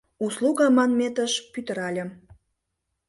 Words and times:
«Услуга» 0.25 0.65
манметыш 0.77 1.33
пӱтыральым. 1.51 2.09